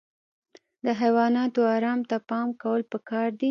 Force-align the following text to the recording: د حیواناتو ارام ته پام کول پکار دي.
د 0.83 0.85
حیواناتو 1.01 1.61
ارام 1.75 1.99
ته 2.09 2.17
پام 2.29 2.47
کول 2.61 2.81
پکار 2.91 3.27
دي. 3.39 3.49